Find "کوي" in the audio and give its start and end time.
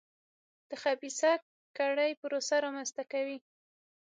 3.11-3.37